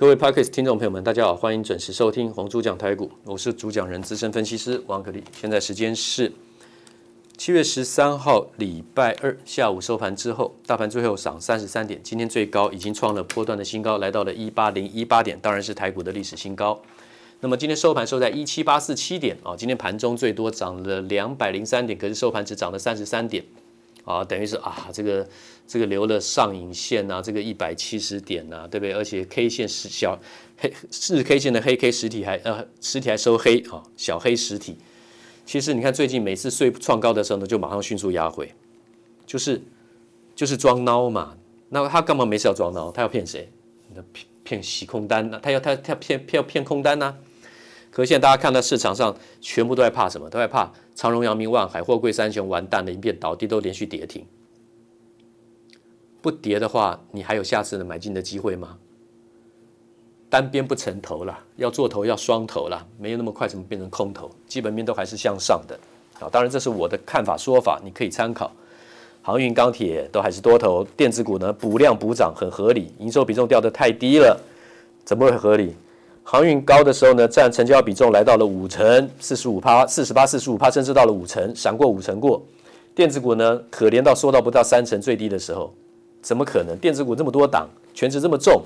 [0.00, 5.22] 各位 Podcast 听众朋友们，大家好，欢迎准时收听红猪讲台股，我是主讲人资深分析师王可立。
[5.38, 6.32] 现在时间是
[7.36, 16.80] 七月十三号礼拜二下午收盘之后，大盘最后涨三十三点，今天最高已经创了波段的新高，来到了一八零一八点，当然是台股的历史新高。
[17.40, 23.44] 那么今天收盘收在一七八四七点啊，今天盘中最多涨了两百零三点，可是收盘只涨了三十三点。
[24.04, 25.28] 啊，等于是啊，这个
[25.66, 28.92] 这个留了上影线啊，这个一百七十点呐、啊，对不对？
[28.92, 30.18] 而且 K 线是小
[30.56, 30.72] 黑
[31.10, 34.76] 日 K 线的黑 K 实体还呃实体还收黑啊，小黑实体。
[35.46, 38.52] 其实你看最近每次睡创高的时候呢，就马上迅速压回，
[39.26, 39.60] 就是
[40.34, 41.36] 就是装孬嘛。
[41.68, 42.90] 那他干嘛没事要装孬？
[42.92, 43.48] 他要骗谁？
[44.12, 47.16] 骗骗洗空单呢、他要他他骗骗骗空单呢、
[47.90, 50.30] 可是现在大家看到市场上全部都在怕什么？
[50.30, 54.24] 都在怕长荣、阳明、万海、货柜三雄完蛋了，一片倒地，都连续跌停。
[56.22, 58.76] 不跌的话，你还有下次的买进的机会吗？
[60.28, 64.30] 单边不成头了，要做头要双头了，没有那么快怎么变成空头？
[64.46, 65.76] 基本面都还是向上的
[66.20, 66.28] 啊！
[66.30, 68.52] 当然这是我的看法说法，你可以参考。
[69.22, 74.40] 航运、钢铁都还是多头，电子股呢补量补涨很合理，营收比重掉得太低了，
[75.04, 75.74] 怎么会合理？
[76.30, 82.40] 航运高的时候呢，占成交比重来到了五成，四十五趴、四十八、四十五趴，甚至到了五成，闪过五成过。
[82.94, 85.74] 电子股呢，可怜到缩到不到三成，最低的时候，
[86.22, 86.78] 怎么可能？
[86.78, 88.62] 电子股这么多档，全值这么重，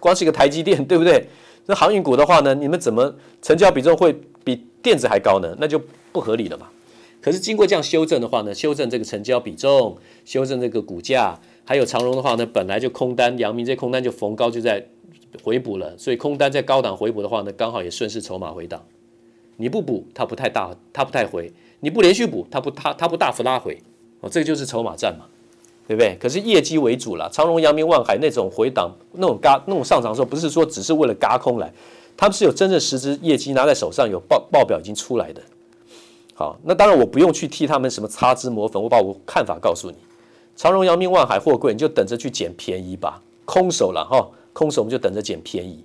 [0.00, 1.24] 光是一个台积电，对不对？
[1.66, 5.54] 那航运股的话呢，你们怎么成交比重会比电子还高呢？
[5.60, 6.66] 那就不合理了嘛。
[7.20, 14.88] 可是经过这样修正的话呢，修正这个成交比重，修正这个股价，还有长荣的话呢，本来就空单，阳明这空单就逢高就在。
[15.42, 18.82] 回补了，所以空单在高档回补的话呢，刚好也顺势筹码回档。
[19.56, 21.48] 你不补，它不太大，它不太回；
[21.80, 23.80] 你不连续补，它不它它不大幅拉回。
[24.20, 25.26] 哦，这个就是筹码战嘛，
[25.86, 26.16] 对不对？
[26.20, 31.72] 可是业绩为主了，长荣、阳明、万海那种回档、那种嘎、那种上涨的时候，不是说只是为了嘎空来，
[32.16, 35.40] 他们是有真正实质业绩拿在手上，有报报表已经出来的。
[36.34, 39.96] 好，那当然我不用去替他们什么擦脂抹粉，我把我看法告诉你：
[40.56, 44.28] 长荣、阳明、万海货柜，你就等着去捡便宜吧，空手了哈。
[44.54, 45.84] 空手我们就等着捡便宜。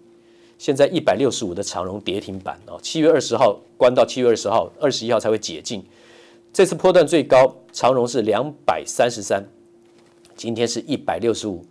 [0.58, 5.84] 现在一百六十五的长荣跌停板哦，七月二十号关到七月二十号，二十一号才会解禁。
[6.52, 9.42] 这次波段最高长荣是两百三十三，
[10.36, 11.64] 今天是一百六十五，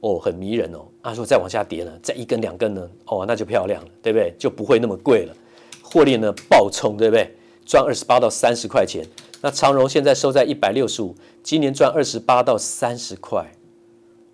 [0.00, 0.84] 哦，很迷人哦。
[1.00, 4.34] 啊，说再往下跌呢，再一根两根呢，哦，那就漂亮了，对不对？
[4.38, 5.34] 就不会那么贵了，
[5.82, 7.34] 获利呢暴冲，对不对？
[7.64, 9.06] 赚二十八到三十块钱。
[9.40, 13.50] 那长荣现在收在一百六十五，今年赚二十八到三十块，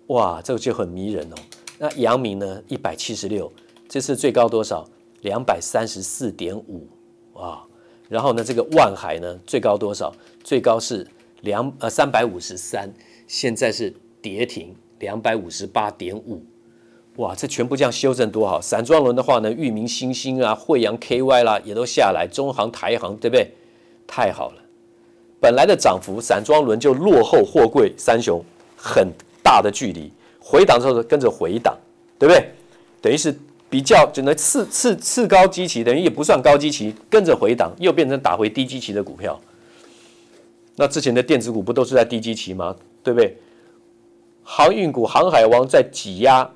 [0.07, 1.35] 哇，这个就很迷人哦。
[1.83, 2.61] 那阳明呢？
[2.67, 3.51] 一百七十六，
[3.89, 4.87] 这次最高多少？
[5.21, 6.87] 两百三十四点五，
[7.33, 7.59] 哇！
[8.07, 10.13] 然后呢，这个万海呢，最高多少？
[10.43, 11.07] 最高是
[11.39, 12.93] 两呃三百五十三，
[13.25, 13.91] 现在是
[14.21, 16.45] 跌停两百五十八点五，
[17.15, 17.33] 哇！
[17.33, 18.61] 这全部这样修正多好。
[18.61, 23.51] 散装轮的话呢，裕民、新兴啊、慧洋 KY 啦，也都下来，中航、台航，对不对？
[24.05, 24.61] 太好了，
[25.39, 28.39] 本来的涨幅，散装轮就落后货柜三雄
[28.77, 30.13] 很大的距离。
[30.43, 31.77] 回档之后跟着回档，
[32.19, 32.49] 对不对？
[32.99, 33.33] 等于是
[33.69, 39.39] 比较只能次次次高基期，等于也不算高基期，跟着回档又变成打回低基期的股票。
[40.75, 42.75] 那之前的电子股不都是在低基期吗？
[43.03, 43.37] 对不对？
[44.43, 46.49] 航运股、航海王在挤压，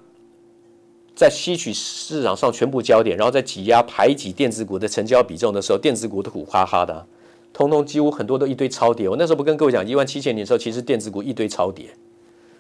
[1.16, 7.06] 在吸取市场上全部焦点，然后在挤压排挤电子股的成交比重的时候，电子股都苦哈哈的，
[7.54, 9.08] 通通几乎很多都一堆超跌。
[9.08, 11.88] 我那时候不跟各位讲一万七千点的时候，其实电子股一堆超跌。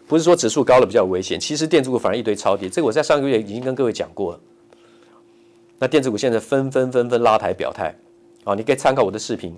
[0.07, 4.39] 不是说指数高了比较危险，其实电子股反而一堆超跌，这个我在上个月已经跟各位讲过了。
[5.79, 7.93] 那电子股现在纷纷纷纷拉抬表态，
[8.43, 9.55] 啊，你可以参考我的视频，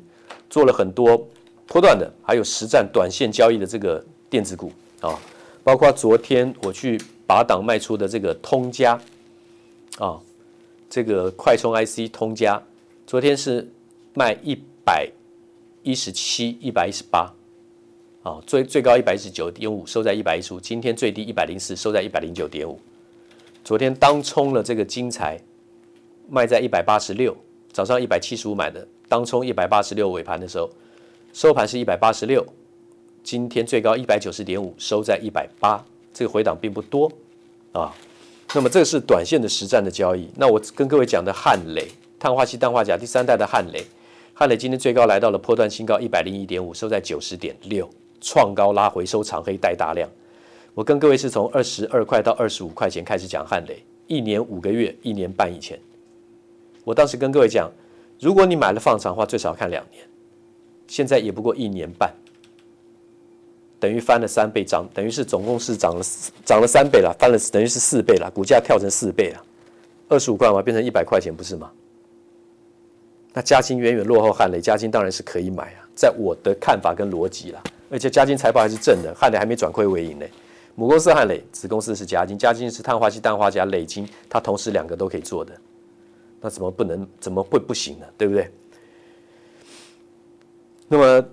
[0.50, 1.28] 做了很多
[1.68, 4.72] 波段的，还有实战短线交易的这个电子股
[5.02, 5.20] 啊，
[5.64, 9.00] 包括昨天我去拔档卖出的这个通家
[10.00, 10.18] 啊，
[10.90, 12.62] 这个快充 IC 通家，
[13.06, 13.70] 昨天是
[14.14, 15.12] 卖一百
[15.84, 17.32] 一十七、一百一十八。
[18.28, 20.60] 啊，最最高一百一十九点五，收在一百一十五。
[20.60, 22.78] 今天最低一百零四，收在一百零九点五。
[23.64, 25.40] 昨天当冲了这个金材，
[26.30, 27.36] 卖在一百八十六，
[27.72, 30.70] 早上一百七十五买的，当冲一百八十六，尾盘的时候
[31.32, 32.46] 收盘是一百八十六。
[33.24, 35.82] 今天最高一百九十点五，收在一百八，
[36.14, 37.10] 这个回档并不多
[37.72, 37.96] 啊。
[38.54, 40.30] 那么这个是短线的实战的交易。
[40.36, 41.88] 那我跟各位讲的汉磊，
[42.20, 43.86] 碳化锡、氮化钾第三代的汉磊，
[44.34, 47.90] 汉磊今天最高来到了波段新高一百零一点五，收在九十点六。
[48.22, 50.10] 创高拉回收长黑带大量，
[50.74, 55.80] 我跟各位是从二十二块到二十五块钱开始讲汉雷，一年五个月，一年半以前，
[56.84, 57.72] 我当时跟各位讲，
[58.20, 60.04] 如果你买了放长的话，最少看两年，
[60.88, 62.14] 现在也不过一年半，
[63.80, 66.04] 等于翻了三倍涨，等于是总共是涨了
[66.46, 69.44] 涨了三倍了，翻了等于是四倍了，股价跳成四倍了，
[70.10, 71.72] 二十五块嘛，变成一百块钱，不是吗？
[73.34, 80.26] 那嘉晶远远落后汉雷，嘉晶当然是可以买啊，在我的看法跟逻辑啦，而且嘉金财报还是正的，汉磊还没转亏为盈呢。
[80.76, 85.52] 母公司汉磊，子公司是嘉金，嘉金是碳化硅、氮化镓、磊晶，它同时两个都可以做的，
[86.40, 87.08] 那怎么不能？
[87.20, 88.06] 怎么会不行呢？
[88.18, 88.52] 对不对？
[90.88, 91.28] 那么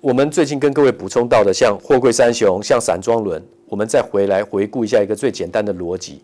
[0.00, 6.20] 我们最近跟各位补充到的，像货柜三雄，像散装轮，我们再回来回顾一下一个最简单的逻辑：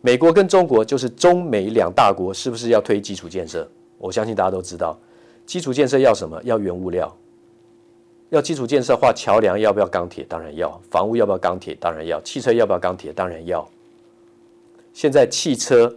[0.00, 3.68] 美国跟中国就是中美两大国，是不是要推基础建设？
[3.98, 4.96] 我相信大家都知道，
[5.44, 6.40] 基础建设要什么？
[6.44, 7.12] 要原物料。
[8.32, 10.24] 要基础建设的话，桥梁要不要钢铁？
[10.26, 10.80] 当然要。
[10.90, 11.74] 房屋要不要钢铁？
[11.74, 12.18] 当然要。
[12.22, 13.12] 汽车要不要钢铁？
[13.12, 13.68] 当然要。
[14.94, 15.94] 现在汽车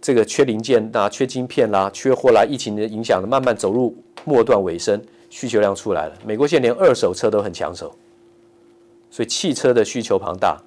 [0.00, 3.94] 这个缺零件啦、缺晶片啦、缺货啦，疫情的影响慢慢走入
[4.24, 6.16] 末段尾声，需求量出来了。
[6.24, 7.94] 美国现在连二手车都很抢手，
[9.10, 10.58] 所以汽车的需求庞大，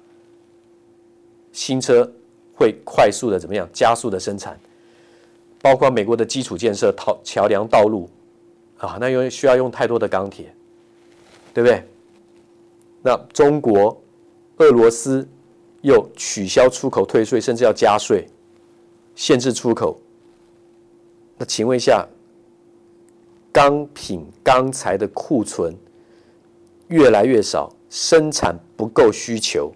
[1.50, 2.08] 新车
[2.54, 3.68] 会快速的怎么样？
[3.72, 4.56] 加速的生产，
[5.60, 8.08] 包括美国的基础建设、桥桥梁、道路
[8.78, 10.54] 啊，那用需要用太多的钢铁。
[11.52, 11.82] 对不对？
[13.02, 13.98] 那中国、
[14.58, 15.26] 俄罗斯
[15.80, 18.26] 又取消出口退税，甚至要加税，
[19.14, 19.98] 限制出口。
[21.38, 22.06] 那请问一下，
[23.50, 25.74] 钢品、钢材的库存
[26.88, 29.72] 越来越少，生产不够需求，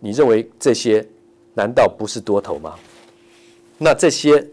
[0.00, 1.06] 你认为这些
[1.54, 2.74] 难道不是多头吗？
[3.78, 4.44] 那这些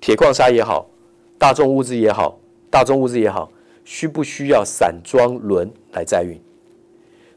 [0.00, 0.90] 铁矿砂也好，
[1.38, 2.36] 大众物资也好，
[2.68, 3.50] 大众物资也好。
[3.84, 6.40] 需不需要散装轮来载运？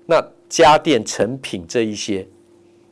[0.05, 2.27] 那家电成品这一些，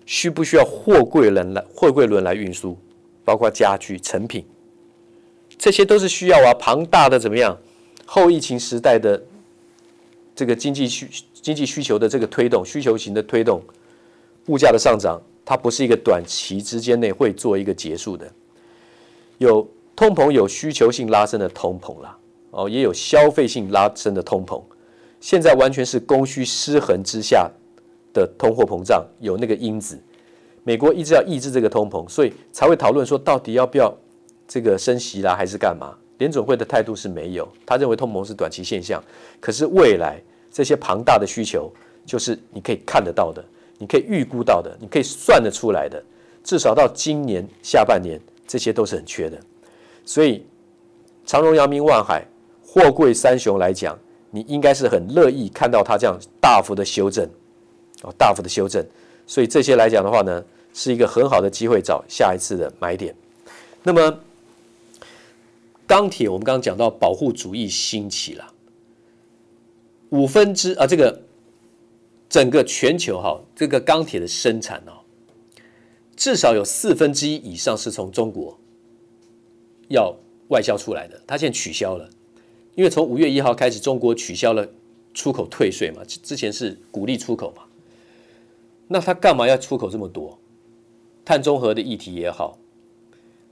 [0.05, 2.77] 需不需要货柜轮来货柜轮来运输？
[3.23, 4.45] 包括家具成品，
[5.57, 6.53] 这些都是需要啊。
[6.59, 7.57] 庞大的怎么样？
[8.05, 9.23] 后疫情时代的
[10.35, 13.63] 这个经济需经济需求的这个推动，需求型的推动，
[14.47, 18.31] 物价的上涨，它不是一个短期之间内会做一个结束的。
[19.39, 22.15] 有通膨，有需求性拉升的通膨啦。
[22.55, 24.63] 哦，也有消费性拉升的通膨，
[25.19, 27.51] 现在完全是供需失衡之下
[28.13, 29.99] 的通货膨胀，有那个因子。
[30.63, 33.93] 美国一直要抑制这个通膨，所以才会讨论说到底要不要
[34.47, 35.93] 这个升息啦，还是干嘛？
[36.17, 39.03] 联准会的态度是没有，他认为通膨是短期现象。
[39.41, 40.17] 可是未来
[40.49, 41.69] 这些庞大的需求，
[42.05, 43.43] 就是你可以看得到的，
[43.77, 46.01] 你可以预估到的，你可以算得出来的，
[46.41, 48.17] 至少到今年下半年，
[48.47, 49.37] 这些都是很缺的。
[50.05, 50.45] 所以
[51.25, 52.25] 长荣、阳明、万海。
[52.75, 53.97] 货柜三雄来讲，
[54.31, 57.25] 你应该是很乐意看到它这样大幅的修正，
[58.01, 58.85] 哦，大幅的修正，
[59.25, 60.43] 所以这些来讲的话呢，
[60.73, 63.15] 是一个很好的机会找下一次的买点。
[63.81, 64.19] 那么
[65.87, 68.45] 钢铁，我们刚刚讲到保护主义兴起了，
[70.09, 71.21] 五分之啊，这个
[72.27, 74.99] 整个全球哈，这个钢铁的生产哦，
[76.17, 78.59] 至少有四分之一以上是从中国
[79.87, 80.13] 要
[80.49, 82.09] 外销出来的，它现在取消了。
[82.75, 84.67] 因为从五月一号开始，中国取消了
[85.13, 87.63] 出口退税嘛，之前是鼓励出口嘛，
[88.87, 90.37] 那他干嘛要出口这么多？
[91.23, 92.59] 碳中和的议题也好，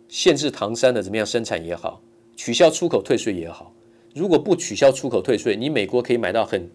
[0.08, 2.02] 限制唐山的怎么样生产也好，
[2.36, 3.74] 取消出口退税也好，
[4.14, 6.70] 如果不取消出口退税，你美国可以买到很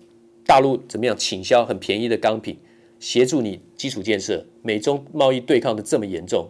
[0.47, 2.59] 大陆怎么样倾销很便宜的钢品，
[2.99, 4.45] 协助你基础建设。
[4.62, 6.49] 美中贸易对抗的这么严重，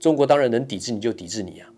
[0.00, 1.70] 中国当然能抵制你就抵制你啊，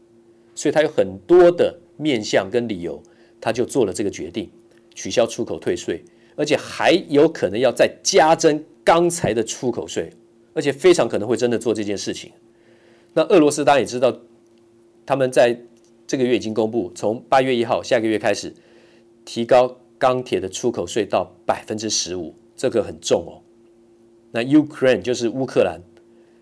[0.54, 3.02] 所以他有很多的面向跟理由。
[3.46, 4.50] 他就做了这个决定，
[4.92, 6.02] 取消出口退税，
[6.34, 10.12] 而且还有可能要再加征钢材的出口税，
[10.52, 12.32] 而且非常可能会真的做这件事情。
[13.14, 14.18] 那俄罗斯当然也知道，
[15.06, 15.56] 他们在
[16.08, 18.52] 这个月已经公布，从八月一号下个月开始
[19.24, 23.38] 提高钢铁的出口税到百分之十五，这个很重哦。
[24.32, 25.80] 那 Ukraine 就是乌克兰，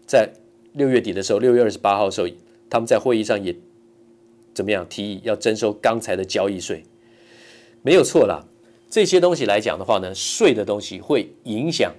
[0.06, 0.32] 在
[0.72, 2.28] 六月底的时候，六月二十八号的时候，
[2.70, 3.54] 他们在会议上也
[4.54, 6.82] 怎么样提议要征收钢材的交易税。
[7.86, 8.42] 没有错啦，
[8.88, 11.92] 这些东西来讲的话呢，税的东西会影响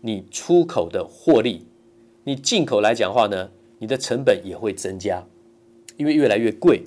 [0.00, 1.66] 你出口的获利，
[2.24, 3.50] 你进口来讲的话呢，
[3.80, 5.22] 你的成本也会增加，
[5.98, 6.84] 因为越来越贵。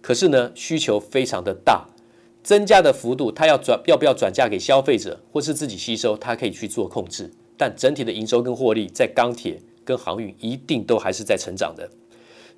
[0.00, 1.84] 可是呢，需求非常的大，
[2.44, 7.28] 增加的幅度，它要转要不要转嫁给消费者，或是自己吸收，它可以去做控制。
[7.56, 11.90] 但整体的营收跟获利，在钢铁跟航运一定都还是在成长的。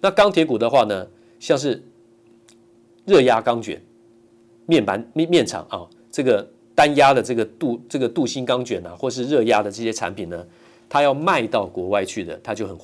[0.03, 1.07] 那钢铁股的话呢，
[1.41, 1.83] 像是
[3.07, 3.83] 热压钢卷。
[4.67, 10.47] 面板面面厂啊，这个单压的这个镀这个镀锌钢卷啊，或是热压的这些产品呢，
[10.89, 12.77] 它要卖到国外去的，它就很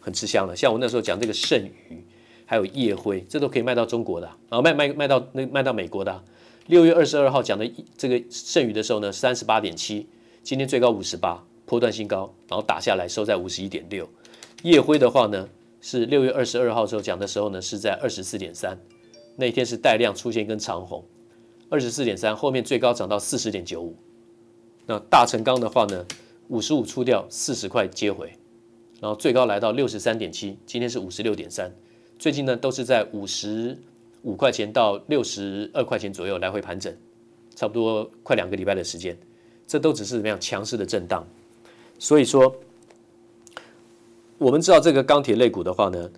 [0.00, 0.54] 很吃香了。
[0.54, 2.04] 像我那时候讲这个剩余，
[2.46, 6.22] 还有夜辉，这都可以卖到中国的啊，卖卖卖到那卖到美国的啊。
[6.66, 10.06] 六月二十二号讲的这个剩余的时候呢，三十八点七，
[10.42, 14.08] 今天最高五十八，波段新高，然后打下来收在五十一点六。
[14.62, 15.46] 烨辉的话呢，
[15.82, 18.78] 是六月二十二号时候讲的时候呢，是在二十四点三，
[19.36, 21.04] 那天是带量出现一根长红，
[21.68, 23.96] 二十四点三后面最高涨到四十点九五。
[24.86, 26.06] 那大成钢的话呢，
[26.48, 28.32] 五十五出掉四十块接回，
[29.00, 31.72] 然后最高来到六十三点七，今天是五十六点三，
[32.18, 33.78] 最近呢都是在五十
[34.22, 36.94] 五块钱到六十二块钱左右来回盘整，
[37.54, 39.16] 差不多快两个礼拜的时间，
[39.66, 41.26] 这都只是怎么样强势的震荡，
[41.98, 42.54] 所以说。
[44.36, 46.10] 我们知道这个钢铁类股的话呢，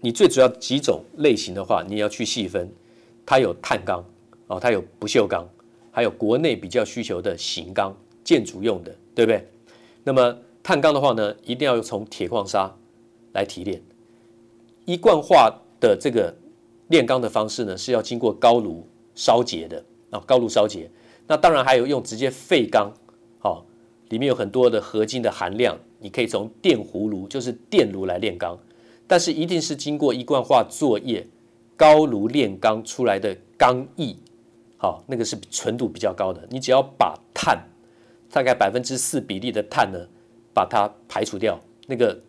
[0.00, 2.72] 你最主要几种类型的话，你要去细分，
[3.24, 4.02] 它有碳钢
[4.46, 5.48] 哦，它有不锈钢，
[5.90, 9.46] 还有国内比较需求的型钢，建筑用的，对不对？
[10.04, 12.72] 那么碳钢的话呢，一定要从铁矿砂
[13.32, 13.82] 来提炼，
[14.84, 16.34] 一贯化的这个
[16.88, 20.90] 炼钢的方式呢，是要经过高炉烧结的啊，高炉烧结。
[21.26, 22.92] 那当然还有用直接废钢，
[23.40, 23.66] 好，
[24.10, 25.76] 里面有很多的合金的含量。
[25.98, 28.56] 你可以从电弧炉，就是电炉来炼钢，
[29.06, 31.26] 但是一定是经过一贯化作业，
[31.74, 34.14] 高炉炼钢出来的钢液，
[34.86, 36.46] 哦，那个是纯度比较高的。
[36.50, 37.58] 你只要把碳，
[38.30, 39.98] 大概百分之四比例的碳呢，
[40.54, 42.20] 把它排除掉，那个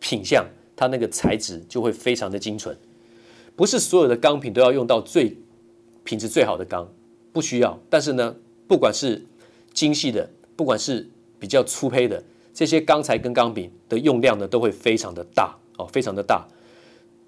[0.00, 2.74] 品相，它那个材质就会非常的精纯。
[3.54, 5.36] 不是所有的钢品都要用到最
[6.04, 6.88] 品质最好的钢，
[7.32, 7.78] 不需要。
[7.90, 9.26] 但是呢，不管是
[9.74, 11.08] 精细的，不管是
[11.38, 12.22] 比较粗胚的。
[12.54, 16.48] 这些钢材跟钢饼的用量呢，都会非常的大哦，非常的大。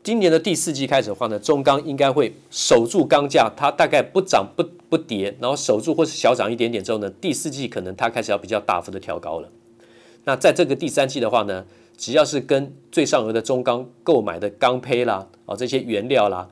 [0.02, 9.48] 今年的第四季开始的话呢，中钢应该会守住钢价，它大概不涨不不跌，然后守住或是小涨一点点之后呢，第四季可能它开始要比较大幅的调高了。
[10.24, 11.66] 那在这个第三季的话呢，
[11.98, 16.48] 只要是跟最上游的中钢购买的钢坯啦，哦这些原料啦，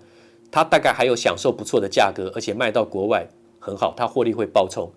[0.51, 3.27] 它大概还有享受不错的价格，而且卖到国外
[3.59, 4.93] 很好，它获利会爆冲。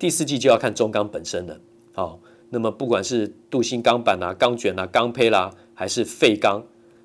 [0.00, 1.60] 第四季就要看中钢本身了，
[1.94, 2.18] 好。
[2.50, 6.62] 那么不管是镀锌钢板啊、钢卷啊、钢坯啦，还是废钢，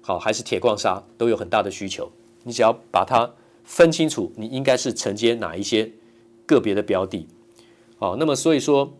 [0.09, 2.11] 好，还是铁矿砂，都有很大的需求。
[2.41, 3.31] 你只要把它
[3.63, 5.87] 分清楚，你应该是承接哪一些
[6.47, 7.27] 个别的标的。
[7.99, 8.91] 好，那么所以说，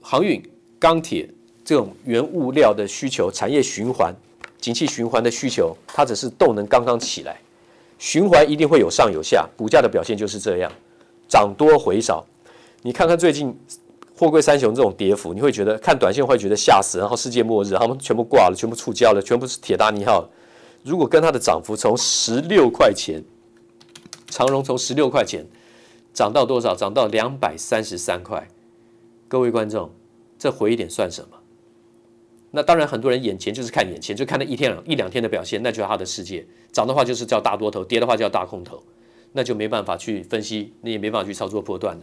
[0.00, 0.40] 航运、
[0.78, 1.28] 钢铁
[1.64, 4.14] 这种原物料的需求、产业循环、
[4.60, 7.40] 景气循环的需求，它只是动能刚刚起来，
[7.98, 10.70] 循环一定会有上有下，股价的表现就是这样，
[11.26, 12.24] 涨多回少。
[12.82, 13.58] 你看看最近。
[14.16, 20.28] 货柜三雄这种跌幅，你会觉得看短线会觉得吓死，然后世界末日，他们全部挂了，全部触礁了，全部是铁达尼号。
[20.84, 23.22] 如果跟它的涨幅从十六块钱，
[24.28, 25.44] 长荣从十六块钱
[26.12, 26.76] 涨到多少？
[26.76, 28.48] 涨到两百三十三块。
[29.26, 29.90] 各位观众，
[30.38, 31.36] 这回一点算什么？
[32.52, 36.46] 那当然，很多人眼前就是看眼前，就看那一天一两天的表现，那就是他的世界。
[36.70, 38.80] 涨的话就是叫大多头，跌的话叫大空头，
[39.32, 42.02] 那就没办法去分析，你也没办法去操作波段了。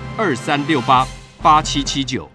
[0.17, 1.07] 二三六八
[1.41, 2.29] 八七七九。